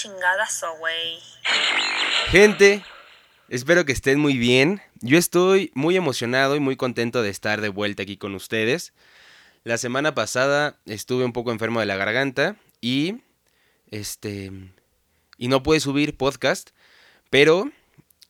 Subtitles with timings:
[0.00, 1.18] chingadazo, güey.
[2.28, 2.82] Gente,
[3.50, 4.80] espero que estén muy bien.
[5.00, 8.94] Yo estoy muy emocionado y muy contento de estar de vuelta aquí con ustedes.
[9.62, 13.16] La semana pasada estuve un poco enfermo de la garganta y
[13.90, 14.50] este
[15.36, 16.70] y no pude subir podcast,
[17.28, 17.70] pero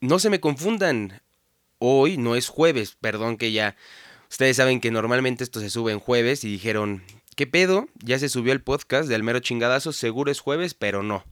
[0.00, 1.22] no se me confundan.
[1.78, 3.76] Hoy no es jueves, perdón que ya
[4.28, 7.04] ustedes saben que normalmente esto se sube en jueves y dijeron,
[7.36, 7.88] ¿qué pedo?
[8.02, 11.24] Ya se subió el podcast del mero chingadazo, seguro es jueves, pero no.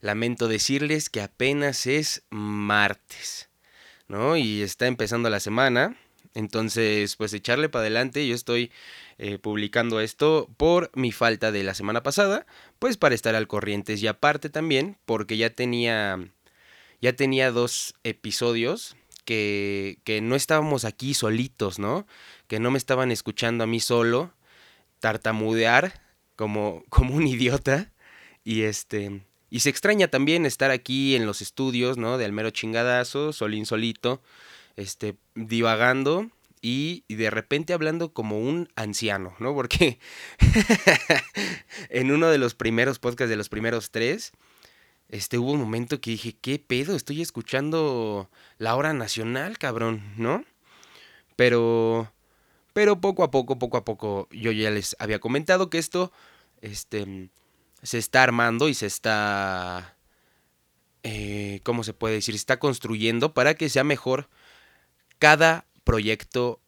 [0.00, 3.48] Lamento decirles que apenas es martes,
[4.08, 4.36] ¿no?
[4.36, 5.96] Y está empezando la semana.
[6.34, 8.26] Entonces, pues echarle para adelante.
[8.28, 8.70] Yo estoy
[9.18, 12.46] eh, publicando esto por mi falta de la semana pasada,
[12.78, 16.18] pues para estar al corriente y aparte también porque ya tenía
[17.00, 22.06] ya tenía dos episodios que, que no estábamos aquí solitos, ¿no?
[22.48, 24.32] Que no me estaban escuchando a mí solo
[25.00, 26.00] tartamudear
[26.36, 27.92] como, como un idiota
[28.44, 32.18] y este y se extraña también estar aquí en los estudios, ¿no?
[32.18, 34.22] De Almero Chingadazo, solín solito,
[34.76, 36.30] este, divagando
[36.60, 39.54] y, de repente hablando como un anciano, ¿no?
[39.54, 40.00] Porque
[41.90, 44.32] en uno de los primeros podcasts de los primeros tres,
[45.08, 46.96] este, hubo un momento que dije, ¿qué pedo?
[46.96, 50.44] Estoy escuchando la hora nacional, cabrón, ¿no?
[51.36, 52.12] Pero,
[52.72, 56.10] pero poco a poco, poco a poco, yo ya les había comentado que esto,
[56.62, 57.28] este,
[57.82, 59.96] se está armando y se está,
[61.02, 62.34] eh, ¿cómo se puede decir?
[62.34, 64.28] Se está construyendo para que sea mejor
[65.18, 66.60] cada proyecto,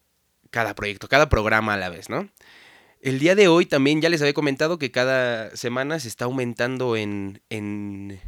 [0.51, 2.29] cada proyecto, cada programa a la vez, ¿no?
[3.01, 6.97] El día de hoy también ya les había comentado que cada semana se está aumentando
[6.97, 8.21] en, en,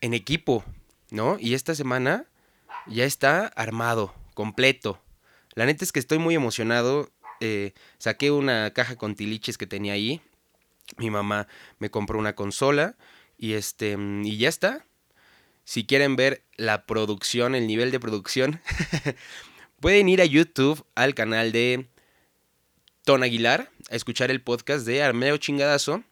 [0.00, 0.64] en equipo,
[1.10, 1.36] ¿no?
[1.38, 2.26] Y esta semana
[2.86, 5.00] ya está armado, completo.
[5.54, 7.10] La neta es que estoy muy emocionado.
[7.40, 10.20] Eh, saqué una caja con tiliches que tenía ahí.
[10.96, 12.96] Mi mamá me compró una consola
[13.36, 14.86] y este y ya está.
[15.64, 18.60] Si quieren ver la producción, el nivel de producción,
[19.80, 21.88] pueden ir a YouTube al canal de
[23.04, 26.04] Ton Aguilar a escuchar el podcast de Armeo Chingadazo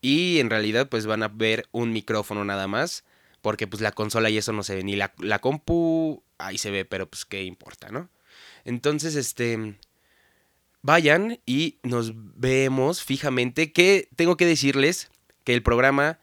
[0.00, 3.04] y en realidad pues van a ver un micrófono nada más
[3.40, 6.70] porque pues la consola y eso no se ve ni la, la compu ahí se
[6.70, 8.10] ve pero pues qué importa, ¿no?
[8.64, 9.76] Entonces este
[10.84, 13.72] vayan y nos vemos fijamente.
[13.72, 15.10] Que tengo que decirles
[15.42, 16.20] que el programa,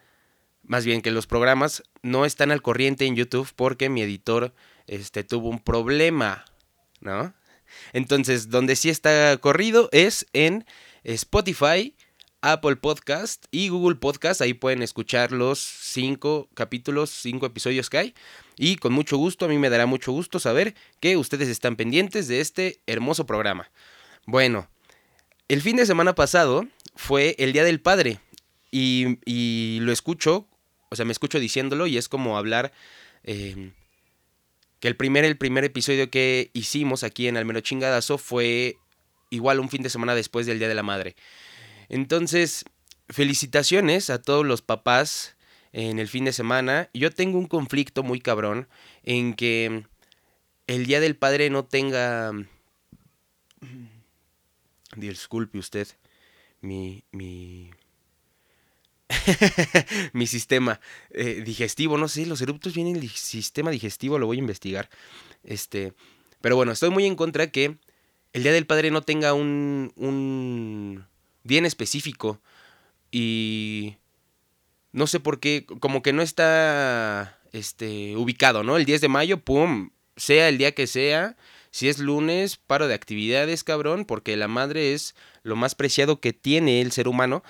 [0.63, 4.53] más bien que los programas no están al corriente en YouTube porque mi editor
[4.85, 6.45] este, tuvo un problema,
[6.99, 7.33] ¿no?
[7.91, 10.65] Entonces, donde sí está corrido es en
[11.03, 11.95] Spotify,
[12.41, 14.41] Apple Podcast y Google Podcast.
[14.41, 18.13] Ahí pueden escuchar los cinco capítulos, cinco episodios que hay.
[18.57, 22.27] Y con mucho gusto, a mí me dará mucho gusto saber que ustedes están pendientes
[22.27, 23.71] de este hermoso programa.
[24.25, 24.69] Bueno,
[25.47, 26.65] el fin de semana pasado
[26.95, 28.19] fue el Día del Padre
[28.71, 30.47] y, lo escucho,
[30.89, 32.71] o sea, me escucho diciéndolo y es como hablar
[33.23, 33.73] em,
[34.79, 38.77] que el primer, el primer episodio que hicimos aquí en Almero Chingadazo fue
[39.29, 41.15] igual un fin de semana después del Día de la Madre.
[41.89, 42.63] Entonces,
[43.09, 45.35] felicitaciones a todos los papás
[45.73, 46.89] en el fin de semana.
[46.93, 48.67] Yo tengo un conflicto muy cabrón
[49.03, 49.83] en que
[50.67, 52.31] el Día del Padre no tenga
[54.95, 55.87] disculpe usted,
[56.61, 57.71] mi, mi,
[60.13, 60.79] mi sistema
[61.11, 64.89] eh, digestivo, no sé, los eruptos vienen del sistema digestivo, lo voy a investigar.
[65.43, 65.93] Este,
[66.41, 67.77] pero bueno, estoy muy en contra que
[68.33, 71.05] el Día del Padre no tenga un, un
[71.43, 72.41] bien específico
[73.11, 73.97] y
[74.91, 78.77] no sé por qué, como que no está este, ubicado, ¿no?
[78.77, 81.35] El 10 de mayo, pum, sea el día que sea,
[81.71, 86.33] si es lunes, paro de actividades, cabrón, porque la madre es lo más preciado que
[86.33, 87.43] tiene el ser humano.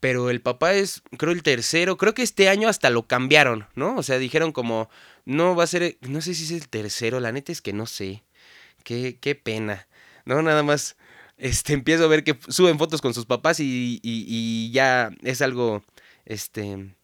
[0.00, 1.96] Pero el papá es, creo, el tercero.
[1.96, 3.96] Creo que este año hasta lo cambiaron, ¿no?
[3.96, 4.88] O sea, dijeron como,
[5.24, 7.86] no va a ser, no sé si es el tercero, la neta es que no
[7.86, 8.22] sé.
[8.84, 9.88] Qué, qué pena.
[10.24, 10.96] No, nada más,
[11.36, 15.42] este, empiezo a ver que suben fotos con sus papás y, y, y ya es
[15.42, 15.82] algo,
[16.26, 16.94] este,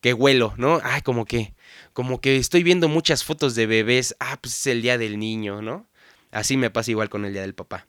[0.00, 0.80] que huelo, ¿no?
[0.84, 1.54] Ay, como que,
[1.94, 4.14] como que estoy viendo muchas fotos de bebés.
[4.20, 5.88] Ah, pues es el día del niño, ¿no?
[6.32, 7.86] Así me pasa igual con el día del papá.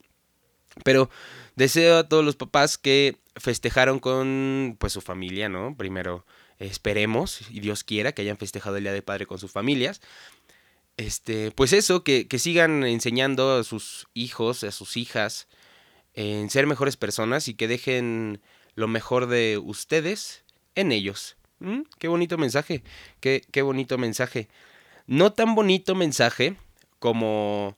[0.84, 1.10] Pero
[1.56, 5.76] deseo a todos los papás que festejaron con pues su familia, ¿no?
[5.76, 6.26] Primero
[6.60, 10.02] esperemos y Dios quiera que hayan festejado el día del padre con sus familias.
[10.98, 15.48] Este, pues eso, que, que sigan enseñando a sus hijos, a sus hijas,
[16.14, 18.40] en ser mejores personas y que dejen
[18.76, 20.44] lo mejor de ustedes
[20.76, 21.38] en ellos.
[21.60, 22.84] Mm, qué bonito mensaje,
[23.20, 24.48] qué, qué bonito mensaje.
[25.08, 26.56] No tan bonito mensaje
[27.00, 27.78] como,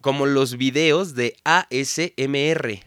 [0.00, 2.80] como los videos de ASMR,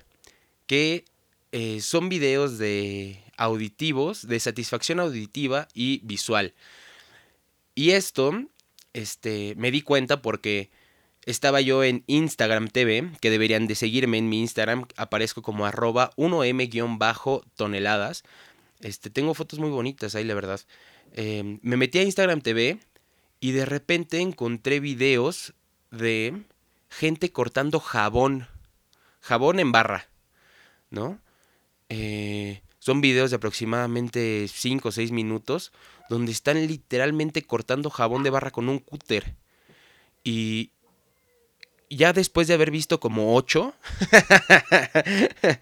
[0.68, 1.06] que
[1.52, 6.54] eh, son videos de auditivos, de satisfacción auditiva y visual.
[7.76, 8.32] Y esto,
[8.94, 10.70] este, me di cuenta porque
[11.26, 16.12] estaba yo en Instagram TV, que deberían de seguirme en mi Instagram, aparezco como arroba
[16.16, 18.24] 1m-toneladas.
[18.82, 20.60] Este, tengo fotos muy bonitas ahí, la verdad.
[21.14, 22.80] Em, me metí a Instagram TV
[23.40, 25.54] y de repente encontré videos
[25.92, 26.42] de
[26.90, 28.48] gente cortando jabón.
[29.22, 30.08] Jabón en barra,
[30.90, 31.20] ¿no?
[31.90, 35.72] Eh, son videos de aproximadamente 5 o 6 minutos
[36.10, 39.36] donde están literalmente cortando jabón de barra con un cúter.
[40.24, 40.72] Y
[41.90, 43.74] ya después de haber visto como 8,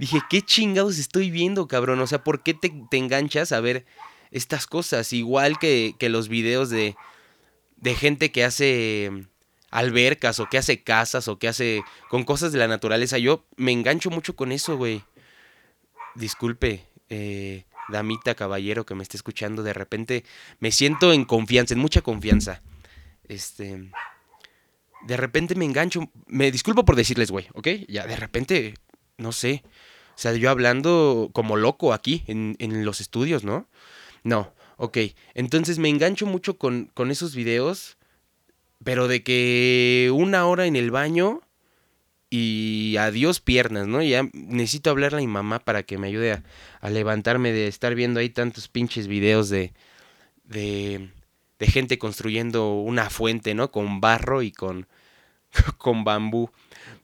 [0.00, 2.00] dije, ¿qué chingados estoy viendo, cabrón?
[2.00, 3.86] O sea, ¿por qué te, enganchas a ver
[4.30, 5.12] estas cosas?
[5.12, 6.96] Igual que, los videos de,
[7.76, 9.10] de gente que hace
[9.70, 13.18] albercas o que hace casas o que hace con cosas de la naturaleza.
[13.18, 15.04] Yo me engancho mucho con eso, güey
[16.14, 20.24] disculpe, eh, damita, caballero que me esté escuchando, de repente
[20.58, 22.62] me siento en confianza, en mucha confianza.
[23.28, 23.90] Este.
[25.06, 26.10] De repente me engancho.
[26.26, 27.68] Me disculpo por decirles, güey, ¿ok?
[27.88, 28.74] Ya, de repente,
[29.20, 29.62] no sé.
[30.16, 33.68] O sea, yo hablando como loco aquí, en, en los estudios, ¿no?
[34.24, 34.98] No, ok.
[35.34, 37.96] Entonces me engancho mucho con, con esos videos,
[38.84, 41.40] pero de que una hora en el baño
[42.30, 44.02] y adiós piernas, ¿no?
[44.02, 46.42] Ya necesito hablarle a mi mamá para que me ayude
[46.80, 49.72] a, levantarme de estar viendo ahí tantos pinches videos de,
[50.44, 51.10] de,
[51.58, 53.72] de, gente construyendo una fuente, ¿no?
[53.72, 54.86] Con barro y con,
[55.78, 56.50] con bambú.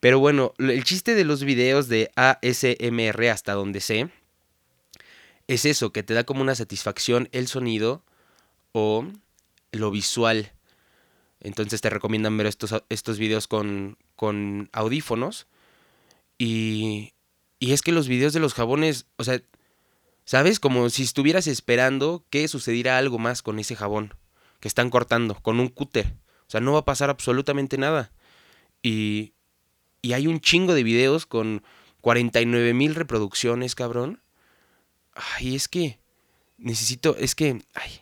[0.01, 4.11] Pero bueno, el chiste de los videos de ASMR hasta donde sé
[5.49, 8.03] es eso, que te da como una satisfacción el sonido
[8.73, 9.07] o
[9.73, 10.53] lo visual.
[11.41, 15.47] Entonces te recomiendan ver estos, estos videos con, con audífonos.
[16.39, 17.13] Y,
[17.59, 19.41] y es que los videos de los jabones, o sea,
[20.25, 20.59] ¿sabes?
[20.59, 24.15] Como si estuvieras esperando que sucediera algo más con ese jabón
[24.61, 26.15] que están cortando, con un cúter.
[26.49, 28.11] O sea, no va a pasar absolutamente nada.
[28.87, 29.33] Y,
[30.01, 31.65] y hay un chingo de videos con
[32.03, 34.21] 49 mil reproducciones, cabrón.
[35.13, 35.99] Ay, es que
[36.57, 38.01] necesito, es que, ay,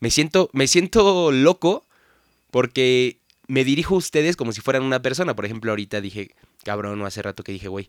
[0.00, 1.86] me siento, me siento loco
[2.50, 5.34] porque me dirijo a ustedes como si fueran una persona.
[5.34, 7.88] Por ejemplo, ahorita dije, cabrón, no hace rato que dije, güey.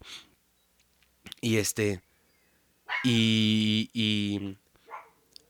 [1.42, 2.02] Y este.
[3.04, 3.90] Y.
[3.92, 4.56] Y.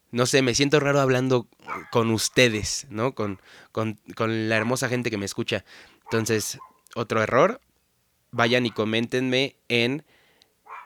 [0.10, 1.48] No sé, me siento raro hablando
[1.92, 3.14] con ustedes, ¿no?
[3.14, 3.40] Con,
[3.72, 5.66] con, con la hermosa gente que me escucha.
[6.06, 6.60] Entonces,
[6.96, 7.62] otro error.
[8.32, 10.04] Vayan y coméntenme en.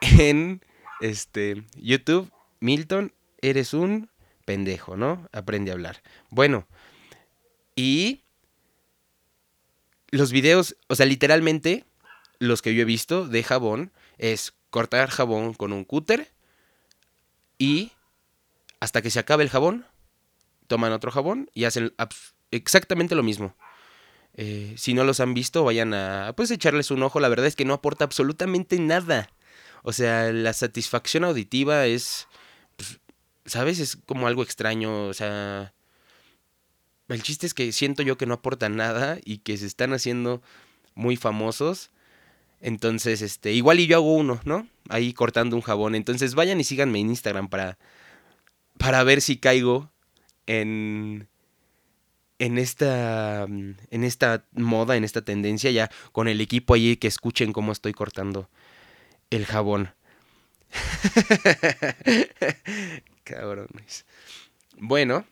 [0.00, 0.62] En.
[1.00, 1.64] Este.
[1.74, 2.30] YouTube.
[2.60, 4.10] Milton, eres un
[4.44, 5.28] pendejo, ¿no?
[5.32, 6.02] Aprende a hablar.
[6.30, 6.66] Bueno.
[7.76, 8.22] Y
[10.10, 11.84] los videos, o sea, literalmente,
[12.38, 16.32] los que yo he visto de jabón es cortar jabón con un cúter
[17.58, 17.92] y
[18.80, 19.86] hasta que se acabe el jabón,
[20.66, 21.92] toman otro jabón y hacen
[22.50, 23.56] exactamente lo mismo.
[24.40, 27.18] Eh, si no los han visto, vayan a pues echarles un ojo.
[27.18, 29.28] La verdad es que no aporta absolutamente nada.
[29.82, 32.28] O sea, la satisfacción auditiva es,
[32.76, 33.00] pues,
[33.46, 33.80] ¿sabes?
[33.80, 35.08] Es como algo extraño.
[35.08, 35.74] O sea,
[37.08, 40.40] el chiste es que siento yo que no aportan nada y que se están haciendo
[40.94, 41.90] muy famosos.
[42.60, 44.68] Entonces, este, igual y yo hago uno, ¿no?
[44.88, 45.96] Ahí cortando un jabón.
[45.96, 47.76] Entonces vayan y síganme en Instagram para,
[48.78, 49.90] para ver si caigo
[50.46, 51.28] en,
[52.38, 57.52] en esta, en esta moda, en esta tendencia, ya con el equipo allí que escuchen
[57.52, 58.48] cómo estoy cortando
[59.30, 59.94] el jabón.
[63.24, 64.06] Cabrones.
[64.76, 65.26] Bueno.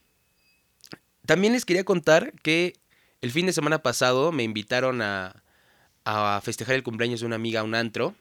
[1.25, 2.75] También les quería contar que
[3.21, 5.43] el fin de semana pasado me invitaron a,
[6.05, 8.15] a festejar el cumpleaños de una amiga a un antro,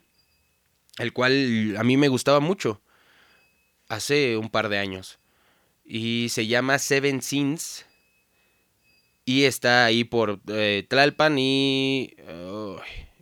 [0.98, 2.82] el cual a mí me gustaba mucho,
[3.88, 5.20] hace un par de años.
[5.84, 7.86] Y se llama Seven Sins.
[9.26, 12.14] Y está ahí por eh, Tlalpan y...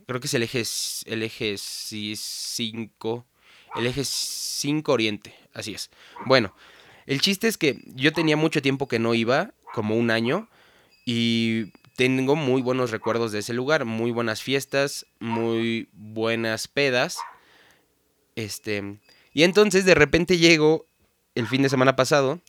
[0.06, 0.62] creo que es el eje,
[1.06, 3.26] el eje 5.
[3.76, 5.34] El eje 5 Oriente.
[5.54, 5.90] Así es.
[6.26, 6.54] Bueno,
[7.06, 10.48] el chiste es que yo tenía mucho tiempo que no iba como un año
[11.06, 17.18] y tengo muy buenos recuerdos de ese lugar, muy buenas fiestas, muy buenas pedas.
[18.36, 18.98] Este,
[19.32, 20.86] y entonces de repente llego
[21.34, 22.40] el fin de semana pasado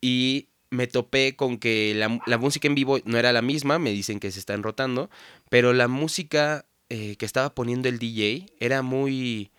[0.00, 4.20] y me topé con que la, música en vivo no era la misma, me dicen
[4.20, 5.10] que se están rotando,
[5.48, 9.50] pero la música eh, que estaba poniendo el DJ era muy...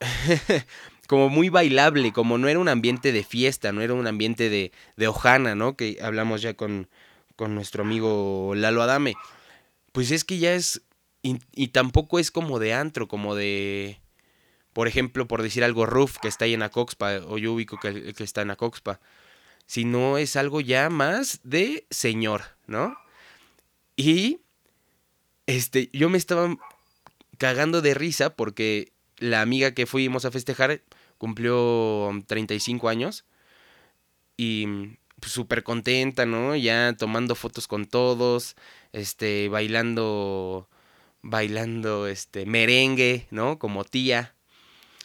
[1.06, 4.72] como muy bailable, como no era un ambiente de fiesta, no era un ambiente de,
[4.96, 5.76] de Ojana, ¿no?
[5.76, 6.88] Que hablamos ya con,
[7.36, 9.14] con nuestro amigo Lalo Adame.
[9.92, 10.82] Pues es que ya es,
[11.22, 14.00] y, tampoco es como de antro, como de,
[14.72, 18.24] por ejemplo, por decir algo, Roof, que está ahí en Acoxpa, o yo que, que
[18.24, 19.00] está en Acoxpa,
[19.66, 22.96] sino es algo ya más de señor, ¿no?
[23.96, 24.40] Y
[25.46, 26.56] este, yo me estaba
[27.38, 30.82] cagando de risa porque la amiga que fuimos a festejar
[31.18, 33.24] cumplió 35 años
[34.36, 34.66] y
[35.20, 36.56] pues, súper contenta, ¿no?
[36.56, 38.54] Ya tomando fotos con todos,
[38.92, 40.68] este, bailando,
[41.22, 43.58] bailando, este, merengue, ¿no?
[43.58, 44.35] Como tía.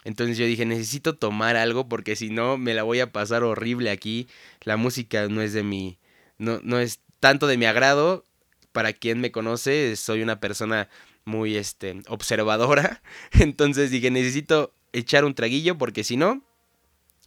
[0.03, 3.91] Entonces yo dije, necesito tomar algo porque si no me la voy a pasar horrible
[3.91, 4.27] aquí.
[4.62, 6.00] La música no es de mi,
[6.38, 8.25] no, no es tanto de mi agrado.
[8.72, 10.88] Para quien me conoce, soy una persona
[11.25, 13.01] muy, este, observadora.
[13.31, 16.41] Entonces dije, necesito echar un traguillo porque si no,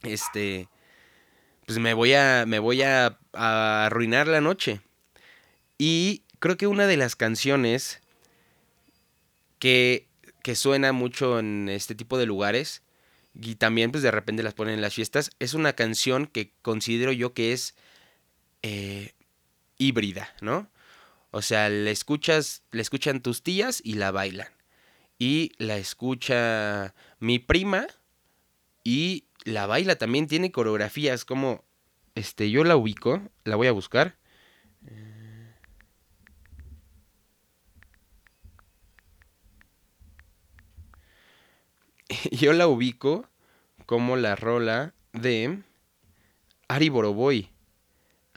[0.03, 0.69] este,
[1.65, 4.81] pues me voy a, me voy a, arruinar la noche.
[5.77, 8.01] Y creo que una de las canciones
[9.59, 10.07] que,
[10.45, 12.83] que suena mucho en este tipo de lugares
[13.33, 17.11] y también pues de repente las ponen en las fiestas, es una canción que considero
[17.11, 17.73] yo que es
[18.61, 19.13] eh,
[19.79, 20.69] híbrida, ¿no?
[21.31, 24.49] O sea, la escuchas, la escuchan tus tías y la bailan.
[25.17, 27.87] Y la escucha mi prima
[28.83, 31.63] y la baila también, tiene coreografías como,
[32.13, 34.15] este, yo la ubico, la voy a buscar.
[42.31, 43.27] yo la ubico
[43.85, 45.59] como la rola de
[46.67, 47.49] Ari Boroboy.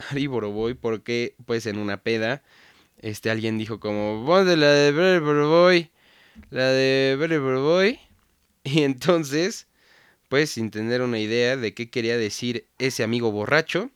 [0.09, 2.41] Ari Boroboy porque pues en una peda
[2.99, 5.89] este alguien dijo como, de la de Boroboy,
[6.49, 7.99] la de Boroboy.
[8.63, 9.67] Y entonces
[10.29, 13.89] pues sin tener una idea de qué quería decir ese amigo borracho,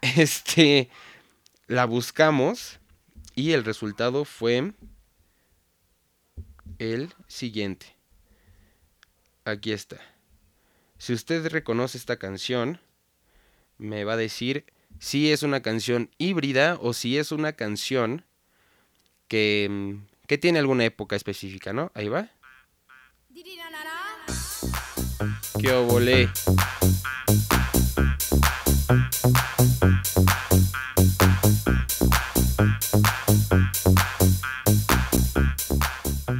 [0.00, 0.88] este,
[1.66, 2.78] la buscamos
[3.34, 4.72] y el resultado fue
[6.78, 7.95] el siguiente.
[9.46, 9.98] Aquí está.
[10.98, 12.80] Si usted reconoce esta canción,
[13.78, 14.64] me va a decir
[14.98, 18.24] si es una canción híbrida o si es una canción
[19.28, 21.92] que, que tiene alguna época específica, ¿no?
[21.94, 22.28] Ahí va.
[25.60, 26.28] ¡Qué volé!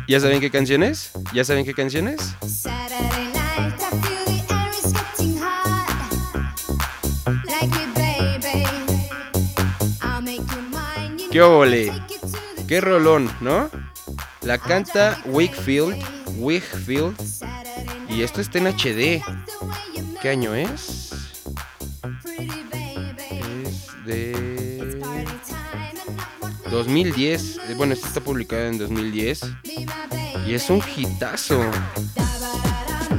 [0.08, 1.12] ¿Ya saben qué canción es?
[1.32, 2.34] ¿Ya saben qué canción es?
[11.36, 11.92] ¡Qué ole!
[12.66, 13.68] ¡Qué rolón, ¿no?
[14.40, 16.02] La canta Wakefield,
[16.38, 17.14] Wakefield
[18.08, 19.22] y esto está en HD.
[20.22, 21.12] ¿Qué año es?
[23.28, 24.98] Es de
[26.70, 27.76] 2010.
[27.76, 29.40] Bueno, esto está publicado en 2010.
[30.46, 31.62] Y es un hitazo.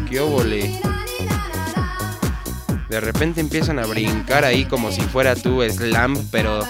[0.10, 0.82] ¡Qué óvole!
[2.90, 6.64] De repente empiezan a brincar ahí como si fuera tu slam, pero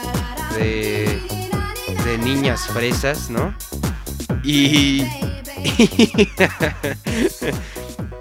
[0.57, 1.36] de,
[2.07, 3.53] de niñas fresas, ¿no?
[4.43, 5.03] Y...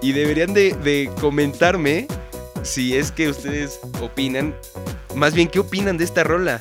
[0.01, 2.07] Y deberían de, comentarme
[2.63, 4.55] si es que ustedes opinan,
[5.15, 6.59] más bien qué opinan de esta rola.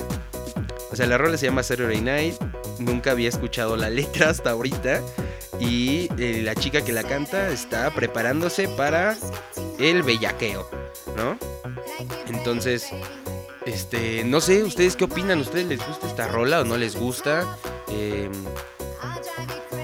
[0.90, 2.34] O sea, la rola se llama Saturday Night,
[2.78, 5.00] nunca había escuchado la letra hasta ahorita.
[5.58, 9.16] Y eh, la chica que la canta está preparándose para
[9.78, 10.68] el bellaqueo,
[11.16, 11.38] ¿no?
[12.26, 12.90] Entonces,
[13.66, 15.40] este, no sé, ¿ustedes qué opinan?
[15.40, 17.58] ¿Ustedes les gusta esta rola o no les gusta?
[17.88, 18.30] Eh,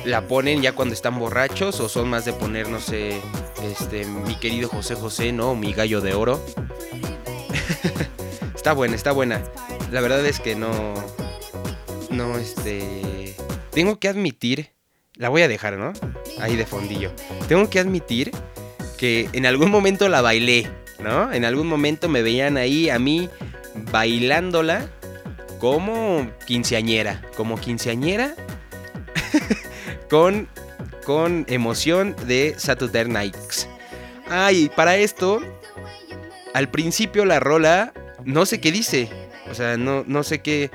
[0.04, 3.20] la ponen ya cuando están borrachos o son más de poner, no sé,
[3.62, 5.56] este, mi querido José José, ¿no?
[5.56, 6.40] Mi gallo de oro.
[8.54, 9.42] está buena, está buena.
[9.90, 10.94] La verdad es que no,
[12.08, 13.34] no, este,
[13.70, 14.70] tengo que admitir,
[15.16, 15.92] la voy a dejar, ¿no?
[16.40, 17.10] Ahí de fondillo.
[17.48, 18.30] Tengo que admitir
[18.96, 20.70] que en algún momento la bailé,
[21.00, 21.32] ¿no?
[21.32, 23.28] En algún momento me veían ahí a mí
[23.90, 24.88] bailándola
[25.58, 28.34] como quinceañera, como quinceañera
[30.10, 30.48] con,
[31.04, 33.68] con emoción de Saturday Nights.
[34.28, 35.40] Ay, para esto,
[36.54, 37.92] al principio la rola,
[38.24, 39.08] no sé qué dice.
[39.50, 40.70] O sea, no, no sé qué,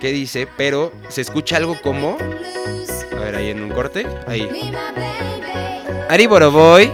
[0.00, 2.16] qué dice, pero se escucha algo como...
[2.18, 4.06] A ver, ahí en un corte.
[4.26, 4.48] Ahí.
[6.08, 6.90] Ari Boroboy.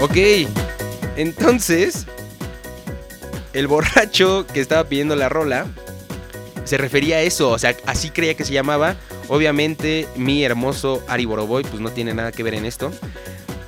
[0.00, 0.16] Ok.
[1.16, 2.06] Entonces,
[3.56, 5.66] el borracho que estaba pidiendo la rola
[6.64, 7.50] se refería a eso.
[7.50, 8.96] O sea, así creía que se llamaba.
[9.28, 12.92] Obviamente mi hermoso Ari Boroboy pues no tiene nada que ver en esto.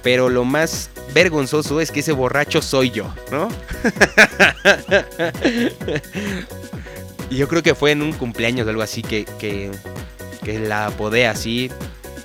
[0.02, 3.48] Pero lo más vergonzoso es que ese borracho soy yo, ¿no?
[7.30, 9.70] y yo creo que fue en un cumpleaños o algo así que, que,
[10.44, 11.70] que la apodé así.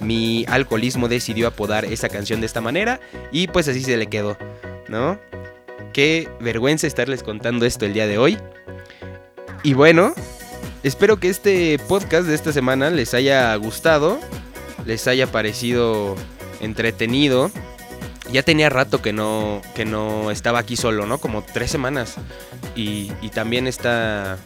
[0.01, 3.00] mi alcoholismo decidió apodar esa canción de esta manera
[3.32, 4.38] y pues así se le quedó,
[4.89, 5.17] ¿no?
[5.93, 8.39] Qué vergüenza estarles contando esto el día de hoy.
[9.62, 10.13] Y bueno,
[10.81, 14.19] espero que este podcast de esta semana les haya gustado,
[14.88, 16.15] les haya parecido
[16.62, 17.51] entretenido.
[18.31, 21.19] Ya tenía rato que no, que no estaba aquí solo, ¿no?
[21.19, 22.15] Como tres semanas.
[22.75, 24.39] Y, también está...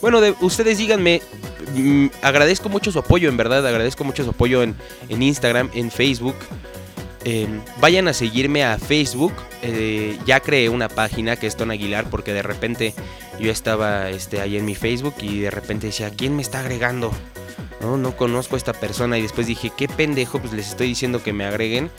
[0.00, 1.20] Bueno, de, ustedes díganme,
[1.74, 4.74] mm, agradezco mucho su apoyo, en verdad, agradezco mucho su apoyo en,
[5.10, 6.36] en Instagram, en Facebook.
[7.24, 7.48] Eh,
[7.80, 9.32] vayan a seguirme a Facebook.
[9.62, 12.94] Eh, ya creé una página que es Ton Aguilar porque de repente
[13.40, 17.12] yo estaba este, ahí en mi Facebook y de repente decía, ¿quién me está agregando?
[17.80, 21.22] No, no conozco a esta persona y después dije, qué pendejo, pues les estoy diciendo
[21.22, 21.90] que me agreguen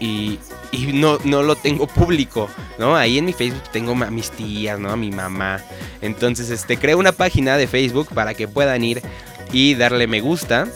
[0.00, 0.38] y,
[0.72, 2.48] y no, no lo tengo público,
[2.78, 2.96] ¿no?
[2.96, 4.90] Ahí en mi Facebook tengo a mis tías, ¿no?
[4.90, 5.62] A mi mamá.
[6.00, 9.02] Entonces, este, creo una página de Facebook para que puedan ir
[9.52, 10.66] y darle me gusta.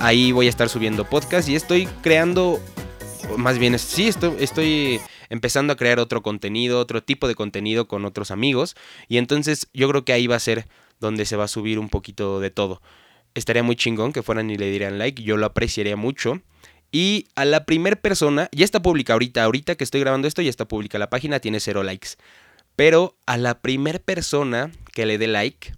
[0.00, 2.58] Ahí voy a estar subiendo podcast y estoy creando,
[3.36, 8.04] más bien, sí, estoy, estoy empezando a crear otro contenido, otro tipo de contenido con
[8.04, 8.76] otros amigos.
[9.08, 10.66] Y entonces yo creo que ahí va a ser
[10.98, 12.80] donde se va a subir un poquito de todo
[13.34, 16.40] estaría muy chingón que fueran y le dieran like, yo lo apreciaría mucho.
[16.92, 20.50] Y a la primer persona, ya está pública ahorita, ahorita que estoy grabando esto ya
[20.50, 22.10] está pública la página, tiene cero likes.
[22.74, 25.72] Pero a la primer persona que le dé like,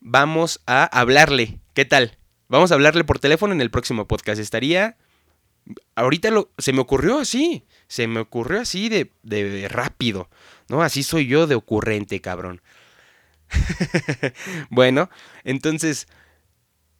[0.00, 1.60] vamos a hablarle.
[1.74, 2.16] ¿Qué tal?
[2.48, 4.40] Vamos a hablarle por teléfono en el próximo podcast.
[4.40, 4.96] Estaría...
[5.94, 10.28] Ahorita lo, se me ocurrió así, se me ocurrió así de, de rápido,
[10.68, 10.82] ¿no?
[10.82, 12.60] Así soy yo de ocurrente, cabrón.
[14.70, 15.10] bueno,
[15.44, 16.06] entonces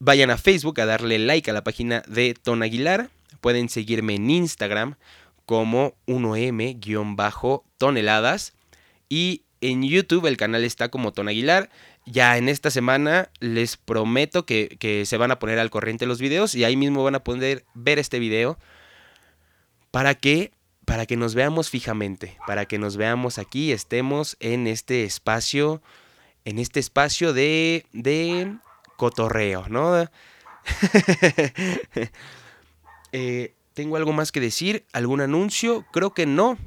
[0.02, 3.10] Vayan a Facebook a darle like a la página de Ton Aguilar.
[3.42, 4.94] Pueden seguirme en Instagram
[5.44, 8.54] como 1M-toneladas.
[9.10, 11.68] Y en YouTube el canal está como Ton Aguilar.
[12.11, 16.21] Ya en esta semana les prometo que, que, se van a poner al corriente los
[16.21, 18.59] videos y ahí mismo van a poder ver este video
[19.90, 20.53] para que
[20.85, 25.81] para que nos veamos fijamente, para que nos veamos aquí, estemos en este espacio
[26.44, 28.57] en este espacio de de
[28.96, 30.09] cotorreo, ¿no?
[33.12, 34.85] eh, ¿Tengo algo más que decir?
[34.92, 35.87] ¿Algún anuncio?
[35.92, 36.59] Creo que no.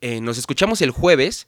[0.00, 1.46] Eh, nos escuchamos el jueves.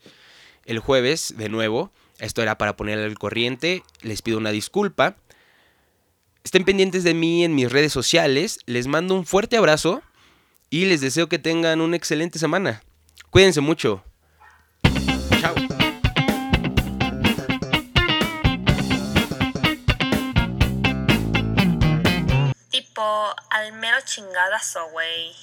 [0.64, 1.92] El jueves, de nuevo.
[2.18, 3.82] Esto era para poner al corriente.
[4.02, 5.16] Les pido una disculpa.
[6.44, 8.58] Estén pendientes de mí en mis redes sociales.
[8.66, 10.02] Les mando un fuerte abrazo.
[10.70, 12.82] Y les deseo que tengan una excelente semana.
[13.30, 14.02] Cuídense mucho.
[15.40, 15.54] Chao.
[23.50, 25.34] al mero chingadazo, güey.